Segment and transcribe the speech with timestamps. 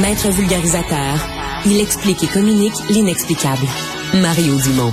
[0.00, 1.18] Maître vulgarisateur,
[1.66, 3.66] il explique et communique l'inexplicable.
[4.14, 4.92] Mario Dumont.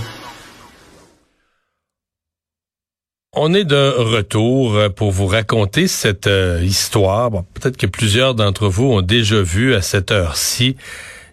[3.34, 7.32] On est de retour pour vous raconter cette euh, histoire.
[7.54, 10.76] Peut-être que plusieurs d'entre vous ont déjà vu à cette heure-ci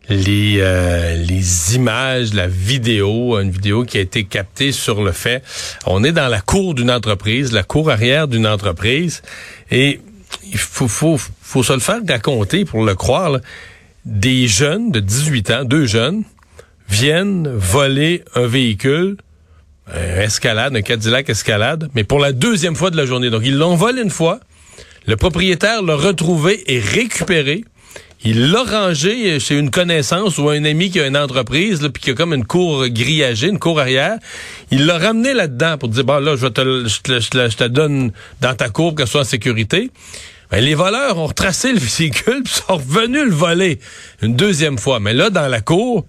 [0.09, 5.43] les, euh, les images, la vidéo, une vidéo qui a été captée sur le fait.
[5.87, 9.23] On est dans la cour d'une entreprise, la cour arrière d'une entreprise,
[9.73, 10.01] et
[10.45, 13.39] il faut, faut, faut se le faire raconter pour le croire.
[14.05, 16.23] Des jeunes de 18 ans, deux jeunes,
[16.89, 19.17] viennent voler un véhicule,
[19.93, 23.31] un escalade, un Cadillac escalade, mais pour la deuxième fois de la journée.
[23.31, 24.41] Donc ils l'ont volé une fois,
[25.07, 27.65] le propriétaire l'a retrouvé et récupéré.
[28.25, 32.11] Il l'a rangé chez une connaissance ou un ami qui a une entreprise, puis qui
[32.11, 34.19] a comme une cour grillagée, une cour arrière.
[34.73, 38.11] Il l'a ramené là-dedans pour dire, bon, là, je te, je te, donne
[38.41, 39.91] dans ta cour pour qu'elle soit en sécurité.
[40.51, 43.79] Ben, les voleurs ont retracé le véhicule puis sont revenus le voler
[44.23, 45.01] une deuxième fois.
[45.01, 46.07] Mais là, dans la cour,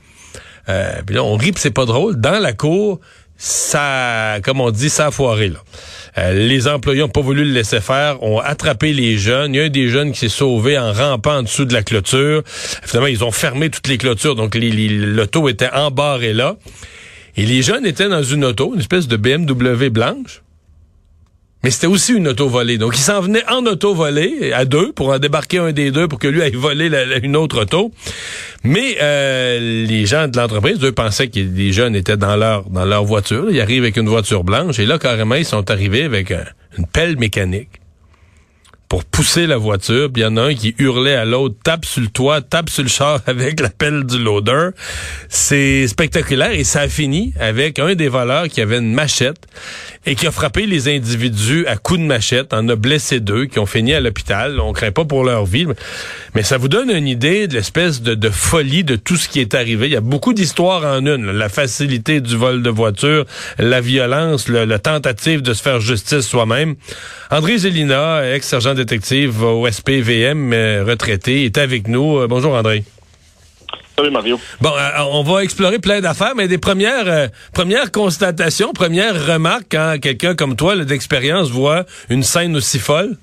[0.69, 2.19] euh, là, on rit c'est pas drôle.
[2.19, 2.99] Dans la cour,
[3.37, 5.59] ça, comme on dit, ça a foiré, là.
[6.17, 9.53] Euh, les employés n'ont pas voulu le laisser faire, ont attrapé les jeunes.
[9.53, 11.83] Il y a un des jeunes qui s'est sauvé en rampant en dessous de la
[11.83, 12.41] clôture.
[12.45, 16.55] Finalement, ils ont fermé toutes les clôtures, donc l'auto était embarré là.
[17.35, 20.41] Et les jeunes étaient dans une auto, une espèce de BMW blanche.
[21.63, 22.77] Mais c'était aussi une auto volée.
[22.77, 26.07] Donc, ils s'en venaient en auto volée, à deux, pour en débarquer un des deux
[26.07, 26.89] pour que lui aille voler
[27.23, 27.91] une autre auto.
[28.63, 32.85] Mais euh, les gens de l'entreprise, eux, pensaient que les jeunes étaient dans leur dans
[32.85, 33.47] leur voiture.
[33.49, 34.79] Ils arrivent avec une voiture blanche.
[34.79, 37.69] Et là, carrément, ils sont arrivés avec une pelle mécanique
[38.89, 40.11] pour pousser la voiture.
[40.11, 42.69] Puis il y en a un qui hurlait à l'autre, tape sur le toit, tape
[42.69, 44.69] sur le char avec la pelle du loader.
[45.29, 49.47] C'est spectaculaire et ça a fini avec un des voleurs qui avait une machette
[50.05, 53.59] et qui a frappé les individus à coups de machette, en a blessé deux, qui
[53.59, 54.59] ont fini à l'hôpital.
[54.61, 55.65] On craint pas pour leur vie,
[56.33, 59.53] mais ça vous donne une idée de l'espèce de, folie de tout ce qui est
[59.53, 59.87] arrivé.
[59.87, 61.31] Il y a beaucoup d'histoires en une.
[61.31, 63.25] La facilité du vol de voiture,
[63.59, 66.75] la violence, le, tentative de se faire justice soi-même.
[67.29, 72.19] André Zélina, ex-sergent détective au SPVM, euh, retraité, est avec nous.
[72.19, 72.83] Euh, bonjour André.
[73.97, 74.39] Salut Mario.
[74.61, 79.97] Bon, euh, on va explorer plein d'affaires, mais des premières premières constatations, premières remarques quand
[79.99, 83.17] quelqu'un comme toi, d'expérience, voit une scène aussi folle?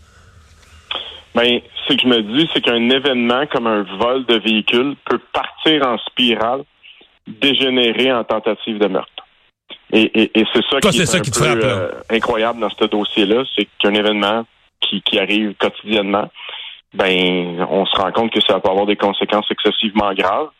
[1.34, 5.20] Ben, ce que je me dis, c'est qu'un événement comme un vol de véhicule peut
[5.32, 6.62] partir en spirale,
[7.26, 9.10] dégénérer en tentative de meurtre.
[9.92, 14.44] Et, c'est ça qui est, un peu, incroyable dans ce dossier-là, c'est qu'un événement
[14.88, 16.30] qui, qui arrive quotidiennement,
[16.92, 20.50] ben, on se rend compte que ça peut avoir des conséquences excessivement graves.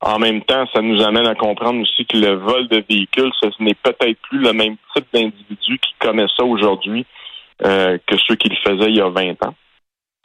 [0.00, 3.48] En même temps, ça nous amène à comprendre aussi que le vol de véhicules, ce
[3.60, 7.06] n'est peut-être plus le même type d'individu qui commet ça aujourd'hui
[7.64, 9.54] euh, que ceux qui le faisaient il y a 20 ans.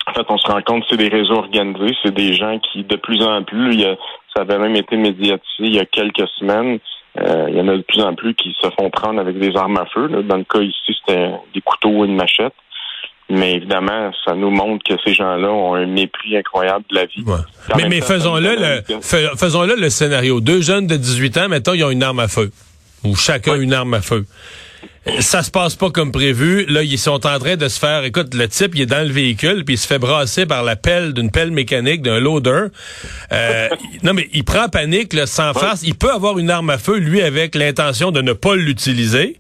[0.07, 2.83] En fait, on se rend compte que c'est des réseaux organisés, c'est des gens qui,
[2.83, 3.95] de plus en plus, il y a,
[4.35, 6.79] ça avait même été médiatisé il y a quelques semaines,
[7.19, 9.55] euh, il y en a de plus en plus qui se font prendre avec des
[9.55, 10.07] armes à feu.
[10.07, 12.53] Dans le cas ici, c'était des couteaux ou une machette.
[13.29, 17.23] Mais évidemment, ça nous montre que ces gens-là ont un mépris incroyable de la vie.
[17.75, 19.01] Mais, mais faisons-le le,
[19.38, 20.41] faisons-le le scénario.
[20.41, 22.51] Deux jeunes de 18 ans, mettons, ils ont une arme à feu.
[23.03, 24.25] Ou chacun une arme à feu.
[25.19, 26.66] Ça se passe pas comme prévu.
[26.68, 28.03] Là, ils sont en train de se faire.
[28.03, 30.75] Écoute, le type, il est dans le véhicule, puis il se fait brasser par la
[30.75, 32.68] pelle d'une pelle mécanique, d'un loader.
[33.31, 33.69] Euh,
[34.03, 35.84] non, mais il prend panique, là, sans face.
[35.84, 39.39] Il peut avoir une arme à feu, lui, avec l'intention de ne pas l'utiliser.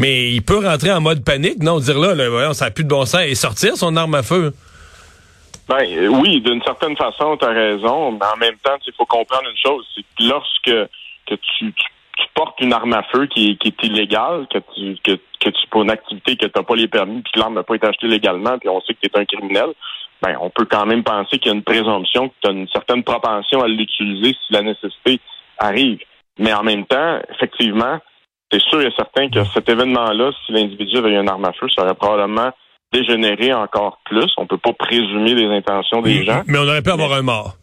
[0.00, 1.78] Mais il peut rentrer en mode panique, non?
[1.78, 4.54] Dire là, là ça n'a plus de bon sens et sortir son arme à feu.
[5.68, 9.04] Ben euh, oui, d'une certaine façon, tu as raison, mais en même temps, il faut
[9.04, 10.88] comprendre une chose, c'est que lorsque
[11.26, 11.72] que tu,
[12.34, 15.90] portes une arme à feu qui, est illégale, que tu que, que tu pour une
[15.90, 18.58] activité que tu n'as pas les permis, puis que l'arme n'a pas été achetée légalement,
[18.58, 19.74] puis on sait que tu es un criminel,
[20.22, 22.68] ben on peut quand même penser qu'il y a une présomption, que tu as une
[22.68, 25.20] certaine propension à l'utiliser si la nécessité
[25.58, 25.98] arrive.
[26.38, 28.00] Mais en même temps, effectivement,
[28.50, 31.82] c'est sûr et certain que cet événement-là, si l'individu avait une arme à feu, ça
[31.82, 32.50] aurait probablement
[32.92, 34.30] dégénéré encore plus.
[34.36, 36.42] On peut pas présumer les intentions des gens.
[36.46, 37.54] Mais on aurait pu avoir un mort.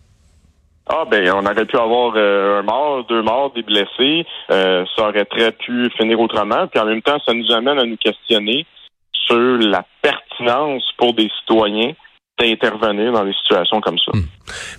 [0.89, 4.25] Ah ben, on aurait pu avoir euh, un mort, deux morts, des blessés.
[4.49, 6.67] Euh, ça aurait très pu finir autrement.
[6.67, 8.65] Puis en même temps, ça nous amène à nous questionner
[9.11, 11.91] sur la pertinence pour des citoyens
[12.39, 14.11] d'intervenir dans des situations comme ça.
[14.13, 14.23] Hmm.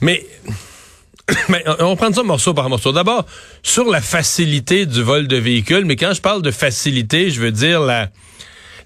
[0.00, 0.20] Mais
[1.48, 2.92] mais on prend ça morceau par morceau.
[2.92, 3.26] D'abord,
[3.62, 7.52] sur la facilité du vol de véhicules, mais quand je parle de facilité, je veux
[7.52, 8.10] dire la,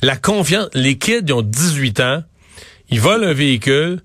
[0.03, 0.69] la confiance.
[0.75, 2.23] Les kids, ils ont 18 ans,
[2.91, 4.03] ils volent un véhicule,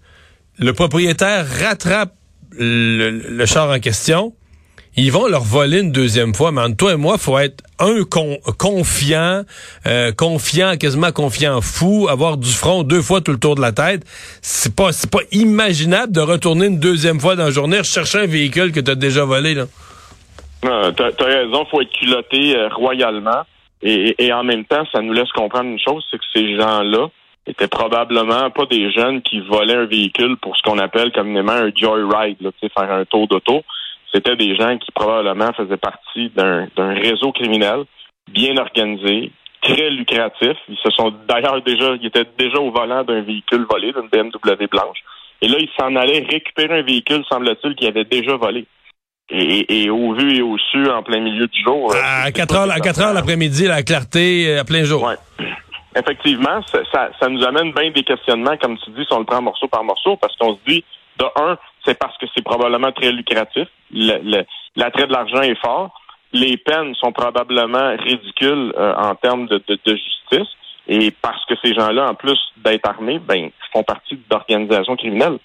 [0.59, 2.13] le propriétaire rattrape
[2.51, 4.33] le, char en question,
[4.97, 6.51] ils vont leur voler une deuxième fois.
[6.51, 8.03] Mais entre toi et moi, faut être un
[8.57, 9.43] confiant,
[9.85, 13.71] euh, confiant, quasiment confiant fou, avoir du front deux fois tout le tour de la
[13.71, 14.03] tête.
[14.41, 18.25] C'est pas, c'est pas imaginable de retourner une deuxième fois dans la journée chercher un
[18.25, 19.65] véhicule que tu as déjà volé, là.
[20.63, 23.43] Non, t'as, as raison, faut être culotté euh, royalement.
[23.83, 27.09] Et, et, en même temps, ça nous laisse comprendre une chose, c'est que ces gens-là
[27.45, 31.71] étaient probablement pas des jeunes qui volaient un véhicule pour ce qu'on appelle communément un
[31.75, 33.61] joyride, là, faire un tour d'auto.
[34.13, 37.83] C'était des gens qui probablement faisaient partie d'un, réseau criminel
[38.31, 39.31] bien organisé,
[39.61, 40.57] très lucratif.
[40.69, 44.67] Ils se sont d'ailleurs déjà, ils étaient déjà au volant d'un véhicule volé, d'une BMW
[44.67, 44.99] blanche.
[45.41, 48.65] Et là, ils s'en allaient récupérer un véhicule, semble-t-il, qu'ils avaient déjà volé.
[49.29, 51.93] Et, au vu et au su, en plein milieu du jour.
[51.93, 55.03] Euh, à 4 heures, à 4 heures l'après-midi, la clarté, euh, à plein jour.
[55.03, 55.15] Ouais.
[55.97, 59.41] Effectivement, ça, ça, nous amène bien des questionnements, comme tu dis, si on le prend
[59.41, 60.83] morceau par morceau, parce qu'on se dit,
[61.17, 63.67] de un, c'est parce que c'est probablement très lucratif.
[63.91, 65.99] L'attrait de l'argent est fort.
[66.33, 70.49] Les peines sont probablement ridicules euh, en termes de, de, justice.
[70.87, 75.39] Et parce que ces gens-là, en plus d'être armés, ben, font partie d'organisations criminelles.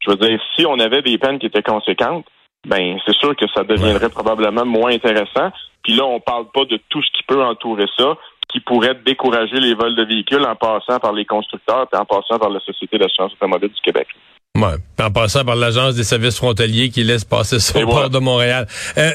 [0.00, 2.26] Je veux dire, si on avait des peines qui étaient conséquentes,
[2.66, 5.50] ben c'est sûr que ça deviendrait probablement moins intéressant.
[5.82, 8.16] Puis là, on parle pas de tout ce qui peut entourer ça,
[8.48, 12.38] qui pourrait décourager les vols de véhicules en passant par les constructeurs et en passant
[12.38, 14.08] par la Société d'assurance automobile du Québec.
[14.56, 18.20] Ouais, en passant par l'Agence des services frontaliers qui laisse passer ça au port de
[18.20, 18.68] Montréal.
[18.96, 19.10] Euh,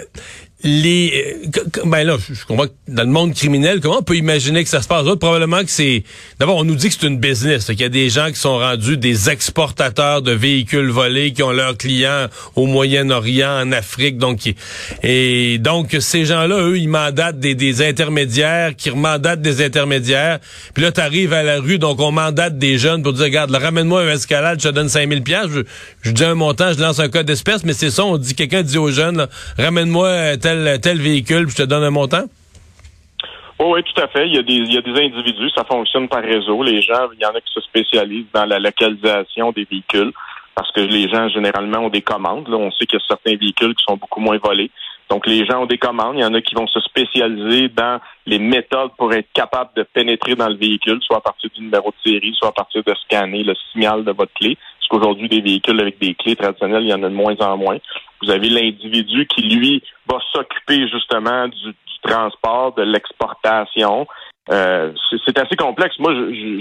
[0.64, 4.62] les euh, ben là je comprends que dans le monde criminel comment on peut imaginer
[4.64, 5.06] que ça se passe?
[5.18, 6.04] Probablement que c'est
[6.38, 8.58] d'abord on nous dit que c'est une business qu'il y a des gens qui sont
[8.58, 12.28] rendus des exportateurs de véhicules volés qui ont leurs clients
[12.58, 14.54] au Moyen-Orient en Afrique donc
[15.02, 20.40] et donc ces gens-là eux ils mandatent des, des intermédiaires qui remandatent des intermédiaires
[20.74, 23.56] puis là tu arrives à la rue donc on mandate des jeunes pour dire regarde
[23.56, 25.62] ramène-moi un escalade je te donne 5000 pièces je,
[26.02, 28.62] je dis un montant je lance un code d'espèce mais c'est ça on dit quelqu'un
[28.62, 29.28] dit aux jeunes
[29.58, 30.36] ramène-moi
[30.82, 32.24] tel, véhicule, puis je te donne un montant?
[33.62, 34.28] oui, tout à fait.
[34.28, 36.64] Il y, a des, il y a des individus, ça fonctionne par réseau.
[36.64, 40.14] Les gens, il y en a qui se spécialisent dans la localisation des véhicules
[40.56, 42.48] parce que les gens, généralement, ont des commandes.
[42.50, 44.72] Là, on sait qu'il y a certains véhicules qui sont beaucoup moins volés.
[45.10, 46.16] Donc, les gens ont des commandes.
[46.18, 49.84] Il y en a qui vont se spécialiser dans les méthodes pour être capables de
[49.84, 52.94] pénétrer dans le véhicule, soit à partir du numéro de série, soit à partir de
[53.06, 54.58] scanner le signal de votre clé.
[54.90, 57.78] Qu'aujourd'hui, des véhicules avec des clés traditionnelles, il y en a de moins en moins.
[58.22, 64.08] Vous avez l'individu qui, lui, va s'occuper justement du, transport, de l'exportation.
[64.52, 64.94] Euh,
[65.26, 66.00] c'est assez complexe.
[66.00, 66.14] Moi,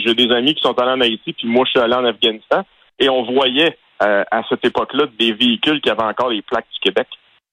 [0.05, 2.65] j'ai des amis qui sont allés en Haïti, puis moi, je suis allé en Afghanistan,
[2.99, 6.81] et on voyait euh, à cette époque-là des véhicules qui avaient encore les plaques du
[6.81, 7.07] Québec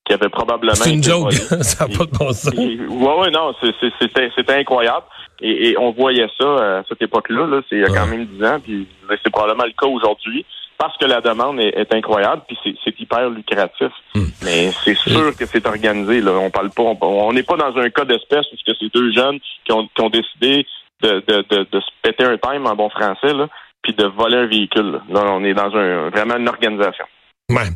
[0.05, 0.75] qui avaient probablement.
[0.75, 1.31] C'est une joke,
[1.61, 2.53] ça n'a pas de bon sens.
[2.55, 5.05] Oui, ouais, non, c'était incroyable.
[5.41, 8.25] Et, on voyait ça euh, à cette époque-là, là, c'est il y a quand même
[8.25, 8.87] dix ans, puis
[9.23, 10.45] c'est probablement le cas aujourd'hui
[10.77, 13.91] parce que la demande est, incroyable, puis c'est hyper lucratif.
[14.13, 14.25] Hmm.
[14.43, 16.21] Mais c'est sûr que c'est organisé.
[16.21, 16.31] Là.
[16.33, 19.71] On parle pas, on n'est pas dans un cas d'espèce où c'est deux jeunes qui
[19.71, 20.65] ont, qui ont décidé
[21.01, 23.47] de, de, de, de, se péter un time en bon français, là,
[23.81, 25.01] puis de voler un véhicule.
[25.09, 27.05] Là, on est dans un vraiment une organisation.
[27.49, 27.69] Ouais.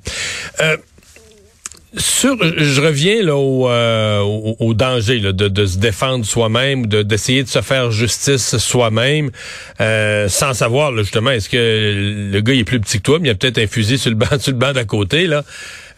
[0.61, 0.77] Euh,
[1.97, 7.43] sur, je reviens là au, euh, au, danger de, de, se défendre soi-même, de d'essayer
[7.43, 9.31] de se faire justice soi-même,
[9.81, 13.31] euh, sans savoir justement est-ce que le gars est plus petit que toi, mais il
[13.31, 15.43] a peut-être un fusil sur le banc, sur le banc d'à côté là.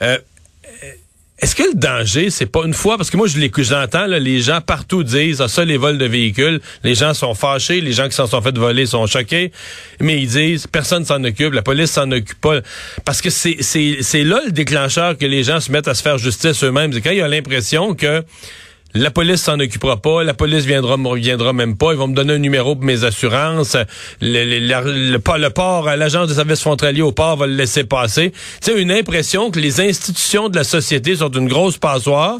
[0.01, 0.17] Euh,
[1.41, 4.61] est-ce que le danger, c'est pas une fois, parce que moi je j'entends, les gens
[4.61, 8.15] partout disent, ah, ça les vols de véhicules, les gens sont fâchés, les gens qui
[8.15, 9.51] s'en sont fait voler sont choqués,
[9.99, 12.59] mais ils disent, personne s'en occupe, la police s'en occupe pas,
[13.05, 16.63] parce que c'est là le déclencheur que les gens se mettent à se faire justice
[16.63, 18.23] eux-mêmes, c'est quand il a l'impression que
[18.93, 22.33] la police s'en occupera pas, la police viendra viendra même pas, ils vont me donner
[22.33, 23.77] un numéro pour mes assurances,
[24.21, 28.31] le, le, le, port, l'agence de services frontaliers au port va le laisser passer.
[28.59, 32.37] Sais, une impression que les institutions de la société sont une grosse passoire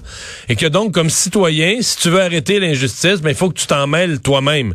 [0.50, 3.68] et que donc, comme citoyen, si tu veux arrêter l'injustice, ben, il faut que tu
[3.68, 4.74] t'en mêles toi-même.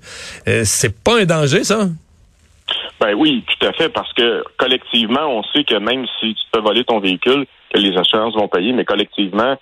[0.49, 1.89] Euh, c'est pas un danger, ça?
[3.01, 6.61] Ben oui, tout à fait, parce que collectivement, on sait que même si tu peux
[6.61, 9.57] voler ton véhicule, que les assurances vont payer, mais collectivement,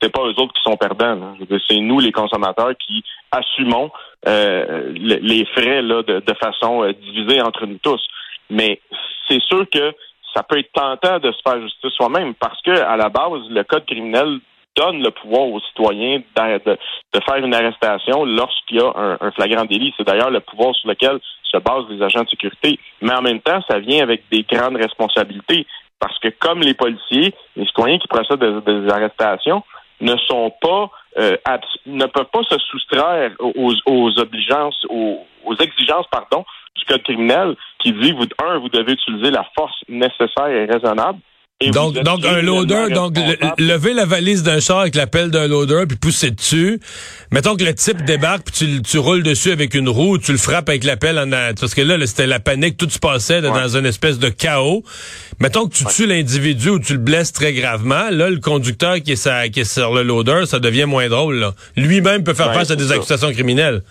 [0.00, 1.34] c'est pas eux autres qui sont perdants.
[1.68, 3.90] C'est nous, les consommateurs, qui assumons
[4.26, 8.00] euh, les frais là, de, façon euh, divisée entre nous tous.
[8.50, 8.80] Mais
[9.28, 9.92] c'est sûr que
[10.34, 13.62] ça peut être tentant de se faire justice soi-même parce que à la base, le
[13.64, 14.40] code criminel
[14.76, 16.78] donne le pouvoir aux citoyens de,
[17.26, 19.94] faire une arrestation lorsqu'il y a un, un flagrant délit.
[19.96, 22.78] C'est d'ailleurs le pouvoir sur lequel se basent les agents de sécurité.
[23.00, 25.66] Mais en même temps, ça vient avec des grandes responsabilités.
[25.98, 29.62] Parce que comme les policiers, les citoyens qui procèdent des arrestations,
[30.00, 31.36] ne sont pas euh,
[31.86, 36.44] ne peuvent pas se soustraire aux, aux obligeances, aux, exigences, pardon,
[36.76, 41.18] du code criminel qui dit vous un, vous devez utiliser la force nécessaire et raisonnable.
[41.72, 43.16] Donc, donc un loader, donc
[43.56, 46.78] lever la valise d'un char avec l'appel d'un loader puis pousser dessus.
[47.32, 50.38] Mettons que le type débarque puis tu, tu roules dessus avec une roue, tu le
[50.38, 53.86] frappes avec l'appel en parce que là, c'était la panique, tout se passait dans une
[53.86, 54.84] espèce de chaos.
[55.40, 59.12] Mettons que tu tues l'individu ou tu le blesses très gravement, là le conducteur qui
[59.12, 61.52] est, qui est sur le loader, ça devient moins drôle.
[61.74, 63.82] Lui-même peut faire face à des accusations criminelles.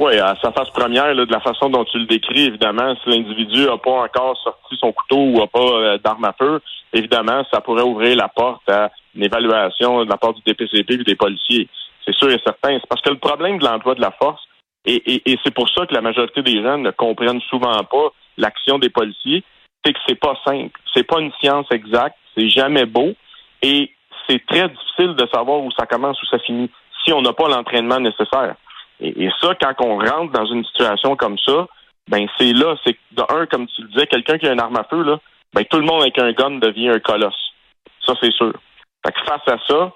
[0.00, 3.64] Oui, à sa face première, de la façon dont tu le décris, évidemment, si l'individu
[3.64, 6.60] n'a pas encore sorti son couteau ou n'a pas euh, d'arme à feu,
[6.92, 11.04] évidemment, ça pourrait ouvrir la porte à une évaluation de la part du DPCP et
[11.04, 11.68] des policiers.
[12.04, 12.78] C'est sûr et certain.
[12.78, 14.40] C'est parce que le problème de l'emploi de la force,
[14.86, 18.88] et, c'est pour ça que la majorité des gens ne comprennent souvent pas l'action des
[18.88, 19.42] policiers,
[19.84, 20.78] c'est que c'est pas simple.
[20.94, 22.16] C'est pas une science exacte.
[22.36, 23.12] C'est jamais beau.
[23.62, 23.90] Et
[24.28, 26.70] c'est très difficile de savoir où ça commence, où ça finit,
[27.04, 28.54] si on n'a pas l'entraînement nécessaire.
[29.00, 31.66] Et, ça, quand on rentre dans une situation comme ça,
[32.08, 34.76] ben c'est là, c'est de un, comme tu le disais, quelqu'un qui a une arme
[34.76, 35.18] à feu, là,
[35.54, 37.52] ben tout le monde avec un gun devient un colosse.
[38.04, 38.52] Ça, c'est sûr.
[39.06, 39.92] Fait que face à ça,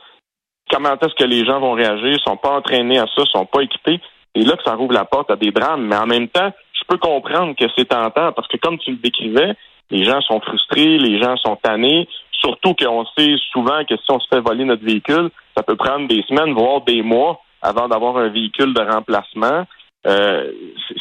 [0.71, 2.09] comment est-ce que les gens vont réagir?
[2.09, 4.01] Ils sont pas entraînés à ça, ils sont pas équipés.
[4.35, 5.87] Et là que ça rouvre la porte à des drames.
[5.87, 8.97] Mais en même temps, je peux comprendre que c'est tentant parce que comme tu le
[8.97, 9.55] décrivais,
[9.91, 12.09] les gens sont frustrés, les gens sont tannés.
[12.33, 16.09] Surtout qu'on sait souvent que si on se fait voler notre véhicule, ça peut prendre
[16.09, 19.67] des semaines, voire des mois avant d'avoir un véhicule de remplacement.
[20.05, 20.51] Euh,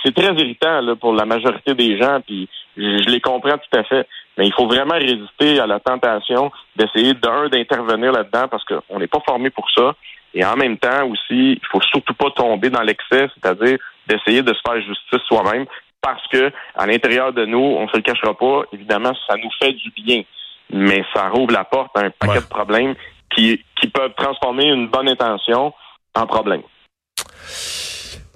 [0.04, 3.84] c'est très irritant là, pour la majorité des gens, puis je, les comprends tout à
[3.84, 4.08] fait.
[4.38, 9.08] Mais il faut vraiment résister à la tentation d'essayer d'un d'intervenir là-dedans parce qu'on n'est
[9.08, 9.96] pas formé pour ça.
[10.34, 13.78] Et en même temps aussi, il faut surtout pas tomber dans l'excès, c'est-à-dire
[14.08, 15.66] d'essayer de se faire justice soi-même,
[16.02, 19.74] parce que à l'intérieur de nous, on se le cachera pas, évidemment, ça nous fait
[19.74, 20.24] du bien,
[20.70, 22.96] mais ça rouvre la porte à un paquet de problèmes
[23.36, 25.74] qui, qui peuvent transformer une bonne intention
[26.16, 26.62] en problème.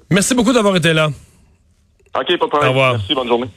[0.09, 1.07] Merci beaucoup d'avoir été là.
[1.07, 2.63] OK, pas de problème.
[2.63, 2.91] Au revoir.
[2.93, 3.49] Merci, bonne journée.